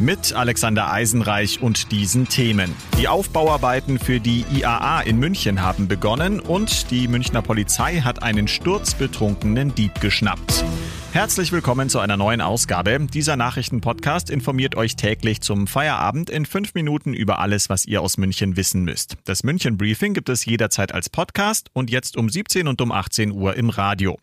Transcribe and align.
Mit 0.00 0.32
Alexander 0.32 0.90
Eisenreich 0.90 1.62
und 1.62 1.92
diesen 1.92 2.28
Themen. 2.28 2.74
Die 2.98 3.06
Aufbauarbeiten 3.06 4.00
für 4.00 4.18
die 4.18 4.44
IAA 4.52 5.02
in 5.02 5.20
München 5.20 5.62
haben 5.62 5.86
begonnen 5.86 6.40
und 6.40 6.90
die 6.90 7.06
Münchner 7.06 7.42
Polizei 7.42 8.00
hat 8.00 8.20
einen 8.20 8.48
sturzbetrunkenen 8.48 9.72
Dieb 9.76 10.00
geschnappt. 10.00 10.64
Herzlich 11.12 11.52
willkommen 11.52 11.88
zu 11.88 12.00
einer 12.00 12.16
neuen 12.16 12.40
Ausgabe. 12.40 13.06
Dieser 13.08 13.36
Nachrichtenpodcast 13.36 14.30
informiert 14.30 14.74
euch 14.74 14.96
täglich 14.96 15.40
zum 15.42 15.68
Feierabend 15.68 16.28
in 16.28 16.44
fünf 16.44 16.74
Minuten 16.74 17.14
über 17.14 17.38
alles, 17.38 17.70
was 17.70 17.84
ihr 17.84 18.02
aus 18.02 18.16
München 18.16 18.56
wissen 18.56 18.82
müsst. 18.82 19.16
Das 19.24 19.44
München 19.44 19.78
Briefing 19.78 20.12
gibt 20.12 20.28
es 20.28 20.44
jederzeit 20.44 20.92
als 20.92 21.08
Podcast 21.08 21.70
und 21.72 21.88
jetzt 21.88 22.16
um 22.16 22.28
17 22.28 22.66
und 22.66 22.80
um 22.80 22.90
18 22.90 23.30
Uhr 23.30 23.54
im 23.54 23.70
Radio. 23.70 24.18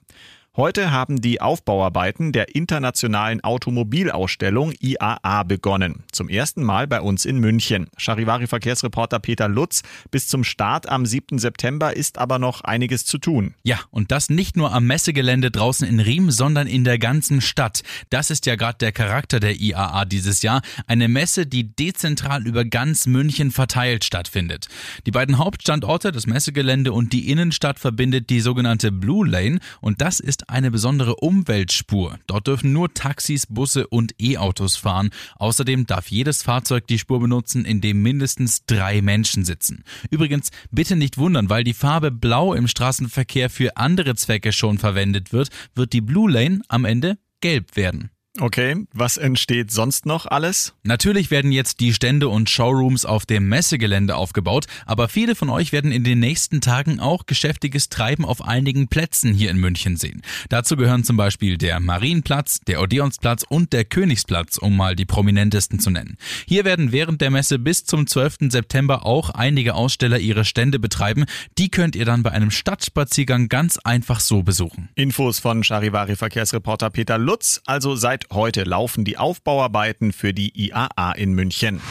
Heute 0.57 0.91
haben 0.91 1.21
die 1.21 1.39
Aufbauarbeiten 1.39 2.33
der 2.33 2.53
internationalen 2.53 3.41
Automobilausstellung 3.41 4.73
IAA 4.81 5.43
begonnen. 5.43 6.03
Zum 6.11 6.27
ersten 6.27 6.61
Mal 6.61 6.87
bei 6.87 6.99
uns 6.99 7.23
in 7.23 7.37
München. 7.37 7.87
Charivari-Verkehrsreporter 7.95 9.19
Peter 9.19 9.47
Lutz. 9.47 9.81
Bis 10.11 10.27
zum 10.27 10.43
Start 10.43 10.89
am 10.89 11.05
7. 11.05 11.39
September 11.39 11.95
ist 11.95 12.17
aber 12.17 12.37
noch 12.37 12.65
einiges 12.65 13.05
zu 13.05 13.17
tun. 13.17 13.53
Ja, 13.63 13.79
und 13.91 14.11
das 14.11 14.29
nicht 14.29 14.57
nur 14.57 14.73
am 14.73 14.87
Messegelände 14.87 15.51
draußen 15.51 15.87
in 15.87 16.01
Riem, 16.01 16.31
sondern 16.31 16.67
in 16.67 16.83
der 16.83 16.99
ganzen 16.99 17.39
Stadt. 17.39 17.81
Das 18.09 18.29
ist 18.29 18.45
ja 18.45 18.57
gerade 18.57 18.79
der 18.79 18.91
Charakter 18.91 19.39
der 19.39 19.57
IAA 19.57 20.03
dieses 20.03 20.41
Jahr. 20.41 20.63
Eine 20.85 21.07
Messe, 21.07 21.47
die 21.47 21.73
dezentral 21.73 22.45
über 22.45 22.65
ganz 22.65 23.05
München 23.05 23.51
verteilt 23.51 24.03
stattfindet. 24.03 24.67
Die 25.05 25.11
beiden 25.11 25.37
Hauptstandorte, 25.37 26.11
das 26.11 26.27
Messegelände 26.27 26.91
und 26.91 27.13
die 27.13 27.31
Innenstadt 27.31 27.79
verbindet 27.79 28.29
die 28.29 28.41
sogenannte 28.41 28.91
Blue 28.91 29.25
Lane 29.25 29.59
und 29.79 30.01
das 30.01 30.19
ist 30.19 30.40
eine 30.49 30.71
besondere 30.71 31.15
Umweltspur. 31.15 32.19
Dort 32.27 32.47
dürfen 32.47 32.73
nur 32.73 32.93
Taxis, 32.93 33.45
Busse 33.47 33.87
und 33.87 34.13
E-Autos 34.19 34.75
fahren. 34.75 35.09
Außerdem 35.37 35.85
darf 35.85 36.07
jedes 36.07 36.43
Fahrzeug 36.43 36.87
die 36.87 36.99
Spur 36.99 37.19
benutzen, 37.19 37.65
in 37.65 37.81
dem 37.81 38.01
mindestens 38.01 38.65
drei 38.65 39.01
Menschen 39.01 39.45
sitzen. 39.45 39.83
Übrigens, 40.09 40.51
bitte 40.71 40.95
nicht 40.95 41.17
wundern, 41.17 41.49
weil 41.49 41.63
die 41.63 41.73
Farbe 41.73 42.11
Blau 42.11 42.53
im 42.53 42.67
Straßenverkehr 42.67 43.49
für 43.49 43.77
andere 43.77 44.15
Zwecke 44.15 44.51
schon 44.51 44.77
verwendet 44.77 45.33
wird, 45.33 45.49
wird 45.75 45.93
die 45.93 46.01
Blue 46.01 46.31
Lane 46.31 46.61
am 46.67 46.85
Ende 46.85 47.17
gelb 47.41 47.75
werden. 47.75 48.11
Okay, 48.39 48.85
was 48.93 49.17
entsteht 49.17 49.71
sonst 49.71 50.05
noch 50.05 50.25
alles? 50.25 50.73
Natürlich 50.83 51.31
werden 51.31 51.51
jetzt 51.51 51.81
die 51.81 51.93
Stände 51.93 52.29
und 52.29 52.49
Showrooms 52.49 53.03
auf 53.03 53.25
dem 53.25 53.49
Messegelände 53.49 54.15
aufgebaut, 54.15 54.67
aber 54.85 55.09
viele 55.09 55.35
von 55.35 55.49
euch 55.49 55.73
werden 55.73 55.91
in 55.91 56.05
den 56.05 56.19
nächsten 56.19 56.61
Tagen 56.61 57.01
auch 57.01 57.25
geschäftiges 57.25 57.89
Treiben 57.89 58.23
auf 58.23 58.41
einigen 58.41 58.87
Plätzen 58.87 59.33
hier 59.33 59.51
in 59.51 59.57
München 59.57 59.97
sehen. 59.97 60.21
Dazu 60.47 60.77
gehören 60.77 61.03
zum 61.03 61.17
Beispiel 61.17 61.57
der 61.57 61.81
Marienplatz, 61.81 62.61
der 62.61 62.81
Odeonsplatz 62.81 63.43
und 63.43 63.73
der 63.73 63.83
Königsplatz, 63.83 64.57
um 64.57 64.77
mal 64.77 64.95
die 64.95 65.05
prominentesten 65.05 65.79
zu 65.79 65.89
nennen. 65.89 66.15
Hier 66.47 66.63
werden 66.63 66.93
während 66.93 67.19
der 67.19 67.31
Messe 67.31 67.59
bis 67.59 67.83
zum 67.83 68.07
12. 68.07 68.49
September 68.49 69.05
auch 69.05 69.31
einige 69.31 69.75
Aussteller 69.75 70.19
ihre 70.19 70.45
Stände 70.45 70.79
betreiben. 70.79 71.25
Die 71.57 71.69
könnt 71.69 71.97
ihr 71.97 72.05
dann 72.05 72.23
bei 72.23 72.31
einem 72.31 72.49
Stadtspaziergang 72.49 73.49
ganz 73.49 73.77
einfach 73.77 74.21
so 74.21 74.41
besuchen. 74.41 74.87
Infos 74.95 75.39
von 75.39 75.65
Charivari-Verkehrsreporter 75.65 76.91
Peter 76.91 77.17
Lutz, 77.17 77.61
also 77.65 77.97
seid 77.97 78.20
Seit 78.21 78.35
heute 78.35 78.63
laufen 78.63 79.03
die 79.03 79.17
Aufbauarbeiten 79.17 80.13
für 80.13 80.33
die 80.33 80.51
IAA 80.67 81.13
in 81.13 81.33
München. 81.33 81.81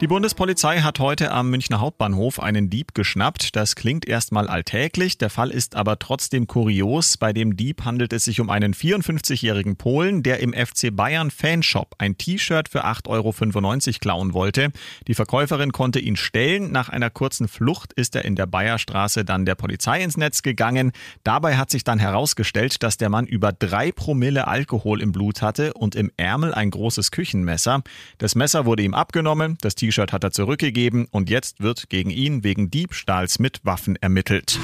Die 0.00 0.08
Bundespolizei 0.08 0.80
hat 0.80 0.98
heute 0.98 1.30
am 1.30 1.50
Münchner 1.50 1.78
Hauptbahnhof 1.78 2.40
einen 2.40 2.68
Dieb 2.68 2.94
geschnappt. 2.94 3.54
Das 3.54 3.76
klingt 3.76 4.06
erstmal 4.06 4.48
alltäglich, 4.48 5.18
der 5.18 5.30
Fall 5.30 5.50
ist 5.50 5.76
aber 5.76 6.00
trotzdem 6.00 6.48
kurios. 6.48 7.16
Bei 7.16 7.32
dem 7.32 7.56
Dieb 7.56 7.84
handelt 7.84 8.12
es 8.12 8.24
sich 8.24 8.40
um 8.40 8.50
einen 8.50 8.74
54-jährigen 8.74 9.76
Polen, 9.76 10.24
der 10.24 10.40
im 10.40 10.52
FC 10.52 10.94
Bayern 10.94 11.30
Fanshop 11.30 11.94
ein 11.98 12.18
T-Shirt 12.18 12.68
für 12.68 12.84
8,95 12.84 13.06
Euro 13.08 13.98
klauen 14.00 14.34
wollte. 14.34 14.72
Die 15.06 15.14
Verkäuferin 15.14 15.70
konnte 15.70 16.00
ihn 16.00 16.16
stellen. 16.16 16.72
Nach 16.72 16.88
einer 16.88 17.08
kurzen 17.08 17.46
Flucht 17.46 17.92
ist 17.92 18.16
er 18.16 18.24
in 18.24 18.34
der 18.34 18.46
Bayerstraße 18.46 19.24
dann 19.24 19.46
der 19.46 19.54
Polizei 19.54 20.02
ins 20.02 20.16
Netz 20.16 20.42
gegangen. 20.42 20.90
Dabei 21.22 21.56
hat 21.56 21.70
sich 21.70 21.84
dann 21.84 22.00
herausgestellt, 22.00 22.82
dass 22.82 22.96
der 22.96 23.10
Mann 23.10 23.26
über 23.26 23.52
drei 23.52 23.92
Promille 23.92 24.48
Alkohol 24.48 25.00
im 25.00 25.12
Blut 25.12 25.40
hatte 25.40 25.72
und 25.72 25.94
im 25.94 26.10
Ärmel 26.16 26.52
ein 26.52 26.72
großes 26.72 27.12
Küchenmesser. 27.12 27.84
Das 28.18 28.34
Messer 28.34 28.66
wurde 28.66 28.82
ihm 28.82 28.94
abgenommen, 28.94 29.56
das 29.60 29.76
T-Shirt 29.84 30.12
hat 30.12 30.24
er 30.24 30.30
zurückgegeben 30.30 31.06
und 31.10 31.28
jetzt 31.28 31.60
wird 31.60 31.90
gegen 31.90 32.08
ihn 32.08 32.42
wegen 32.42 32.70
Diebstahls 32.70 33.38
mit 33.38 33.60
Waffen 33.64 33.96
ermittelt. 33.96 34.58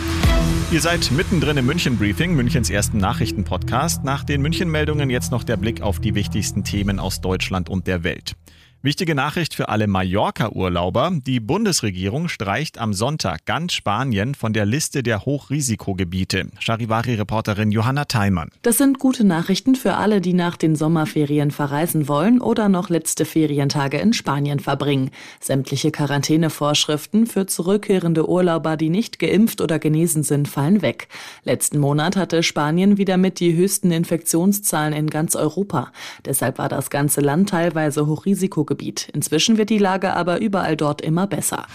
Ihr 0.72 0.80
seid 0.80 1.10
mittendrin 1.10 1.58
im 1.58 1.66
München 1.66 1.98
Briefing, 1.98 2.34
Münchens 2.34 2.70
ersten 2.70 2.98
Nachrichtenpodcast. 2.98 4.02
Nach 4.02 4.24
den 4.24 4.40
München 4.40 4.70
Meldungen 4.70 5.10
jetzt 5.10 5.30
noch 5.30 5.44
der 5.44 5.58
Blick 5.58 5.82
auf 5.82 6.00
die 6.00 6.14
wichtigsten 6.14 6.64
Themen 6.64 6.98
aus 6.98 7.20
Deutschland 7.20 7.68
und 7.68 7.86
der 7.86 8.02
Welt. 8.02 8.36
Wichtige 8.82 9.14
Nachricht 9.14 9.52
für 9.52 9.68
alle 9.68 9.86
Mallorca-Urlauber. 9.86 11.12
Die 11.26 11.38
Bundesregierung 11.38 12.28
streicht 12.28 12.78
am 12.78 12.94
Sonntag 12.94 13.44
ganz 13.44 13.74
Spanien 13.74 14.34
von 14.34 14.54
der 14.54 14.64
Liste 14.64 15.02
der 15.02 15.26
Hochrisikogebiete. 15.26 16.46
Charivari-Reporterin 16.58 17.72
Johanna 17.72 18.06
Theimann. 18.06 18.48
Das 18.62 18.78
sind 18.78 18.98
gute 18.98 19.24
Nachrichten 19.24 19.74
für 19.74 19.96
alle, 19.96 20.22
die 20.22 20.32
nach 20.32 20.56
den 20.56 20.76
Sommerferien 20.76 21.50
verreisen 21.50 22.08
wollen 22.08 22.40
oder 22.40 22.70
noch 22.70 22.88
letzte 22.88 23.26
Ferientage 23.26 23.98
in 23.98 24.14
Spanien 24.14 24.60
verbringen. 24.60 25.10
Sämtliche 25.40 25.90
Quarantänevorschriften 25.90 27.26
für 27.26 27.44
zurückkehrende 27.44 28.30
Urlauber, 28.30 28.78
die 28.78 28.88
nicht 28.88 29.18
geimpft 29.18 29.60
oder 29.60 29.78
genesen 29.78 30.22
sind, 30.22 30.48
fallen 30.48 30.80
weg. 30.80 31.08
Letzten 31.44 31.80
Monat 31.80 32.16
hatte 32.16 32.42
Spanien 32.42 32.96
wieder 32.96 33.18
mit 33.18 33.40
die 33.40 33.54
höchsten 33.54 33.90
Infektionszahlen 33.90 34.94
in 34.94 35.08
ganz 35.08 35.36
Europa. 35.36 35.92
Deshalb 36.24 36.56
war 36.56 36.70
das 36.70 36.88
ganze 36.88 37.20
Land 37.20 37.50
teilweise 37.50 38.06
Hochrisiko 38.06 38.69
Risikogebiet. 38.70 39.08
Inzwischen 39.12 39.58
wird 39.58 39.70
die 39.70 39.78
Lage 39.78 40.14
aber 40.14 40.40
überall 40.40 40.76
dort 40.76 41.02
immer 41.02 41.26
besser. 41.26 41.66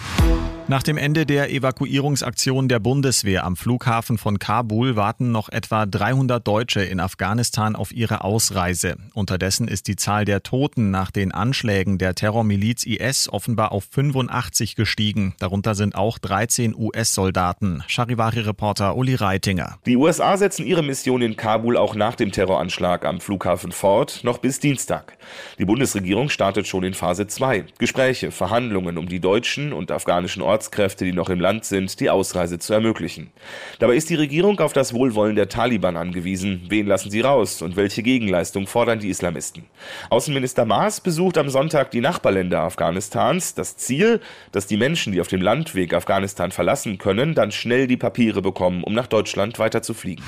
Nach 0.68 0.82
dem 0.82 0.98
Ende 0.98 1.26
der 1.26 1.52
Evakuierungsaktion 1.52 2.68
der 2.68 2.80
Bundeswehr 2.80 3.44
am 3.44 3.54
Flughafen 3.54 4.18
von 4.18 4.40
Kabul 4.40 4.96
warten 4.96 5.30
noch 5.30 5.48
etwa 5.48 5.86
300 5.86 6.44
Deutsche 6.44 6.80
in 6.80 6.98
Afghanistan 6.98 7.76
auf 7.76 7.92
ihre 7.92 8.24
Ausreise. 8.24 8.96
Unterdessen 9.14 9.68
ist 9.68 9.86
die 9.86 9.94
Zahl 9.94 10.24
der 10.24 10.42
Toten 10.42 10.90
nach 10.90 11.12
den 11.12 11.30
Anschlägen 11.30 11.98
der 11.98 12.16
Terrormiliz 12.16 12.84
IS 12.84 13.28
offenbar 13.28 13.70
auf 13.70 13.84
85 13.92 14.74
gestiegen. 14.74 15.36
Darunter 15.38 15.76
sind 15.76 15.94
auch 15.94 16.18
13 16.18 16.74
US-Soldaten. 16.76 17.84
Charivari-Reporter 17.86 18.96
Uli 18.96 19.14
Reitinger. 19.14 19.78
Die 19.86 19.96
USA 19.96 20.36
setzen 20.36 20.66
ihre 20.66 20.82
Mission 20.82 21.22
in 21.22 21.36
Kabul 21.36 21.76
auch 21.76 21.94
nach 21.94 22.16
dem 22.16 22.32
Terroranschlag 22.32 23.04
am 23.04 23.20
Flughafen 23.20 23.70
fort, 23.70 24.22
noch 24.24 24.38
bis 24.38 24.58
Dienstag. 24.58 25.16
Die 25.60 25.64
Bundesregierung 25.64 26.28
startet 26.28 26.66
schon 26.66 26.82
in 26.82 26.94
Phase 26.94 27.28
2. 27.28 27.66
Gespräche, 27.78 28.32
Verhandlungen 28.32 28.98
um 28.98 29.08
die 29.08 29.20
deutschen 29.20 29.72
und 29.72 29.92
afghanischen 29.92 30.42
Orte 30.42 30.55
Ortskräfte, 30.56 31.04
die 31.04 31.12
noch 31.12 31.28
im 31.28 31.38
Land 31.38 31.66
sind, 31.66 32.00
die 32.00 32.08
Ausreise 32.08 32.58
zu 32.58 32.72
ermöglichen. 32.72 33.30
Dabei 33.78 33.94
ist 33.94 34.08
die 34.08 34.14
Regierung 34.14 34.58
auf 34.60 34.72
das 34.72 34.94
Wohlwollen 34.94 35.36
der 35.36 35.50
Taliban 35.50 35.98
angewiesen. 35.98 36.62
Wen 36.70 36.86
lassen 36.86 37.10
sie 37.10 37.20
raus 37.20 37.60
und 37.60 37.76
welche 37.76 38.02
Gegenleistung 38.02 38.66
fordern 38.66 38.98
die 38.98 39.10
Islamisten? 39.10 39.66
Außenminister 40.08 40.64
Maas 40.64 41.02
besucht 41.02 41.36
am 41.36 41.50
Sonntag 41.50 41.90
die 41.90 42.00
Nachbarländer 42.00 42.60
Afghanistans. 42.60 43.52
Das 43.52 43.76
Ziel, 43.76 44.20
dass 44.52 44.66
die 44.66 44.78
Menschen, 44.78 45.12
die 45.12 45.20
auf 45.20 45.28
dem 45.28 45.42
Landweg 45.42 45.92
Afghanistan 45.92 46.52
verlassen 46.52 46.96
können, 46.96 47.34
dann 47.34 47.52
schnell 47.52 47.86
die 47.86 47.98
Papiere 47.98 48.40
bekommen, 48.40 48.82
um 48.82 48.94
nach 48.94 49.08
Deutschland 49.08 49.58
weiter 49.58 49.82
zu 49.82 49.92
fliegen. 49.92 50.22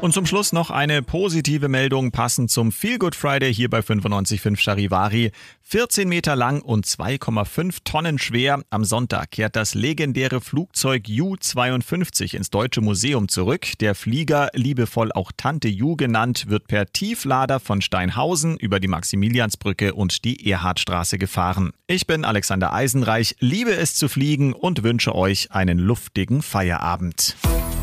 Und 0.00 0.14
zum 0.14 0.26
Schluss 0.26 0.52
noch 0.52 0.70
eine 0.70 1.02
positive 1.02 1.68
Meldung 1.68 2.12
passend 2.12 2.52
zum 2.52 2.70
Feel 2.70 2.98
Good 2.98 3.16
Friday 3.16 3.52
hier 3.52 3.68
bei 3.68 3.80
95.5 3.80 4.56
Charivari. 4.56 5.32
14 5.64 6.08
Meter 6.08 6.36
lang 6.36 6.62
und 6.62 6.86
2,5 6.86 7.78
Tonnen 7.84 8.18
schwer. 8.18 8.62
Am 8.70 8.84
Sonntag 8.84 9.32
kehrt 9.32 9.56
das 9.58 9.74
legendäre 9.74 10.40
Flugzeug 10.40 11.08
U-52 11.08 12.36
ins 12.36 12.48
Deutsche 12.48 12.80
Museum 12.80 13.28
zurück. 13.28 13.66
Der 13.80 13.96
Flieger, 13.96 14.50
liebevoll 14.54 15.10
auch 15.10 15.32
Tante 15.36 15.66
Ju 15.66 15.96
genannt, 15.96 16.44
wird 16.46 16.68
per 16.68 16.86
Tieflader 16.92 17.58
von 17.58 17.82
Steinhausen 17.82 18.56
über 18.56 18.78
die 18.78 18.86
Maximiliansbrücke 18.86 19.94
und 19.94 20.24
die 20.24 20.48
Erhardstraße 20.48 21.18
gefahren. 21.18 21.72
Ich 21.88 22.06
bin 22.06 22.24
Alexander 22.24 22.72
Eisenreich, 22.72 23.34
liebe 23.40 23.74
es 23.74 23.96
zu 23.96 24.08
fliegen 24.08 24.52
und 24.52 24.84
wünsche 24.84 25.12
euch 25.12 25.50
einen 25.50 25.80
luftigen 25.80 26.40
Feierabend. 26.40 27.34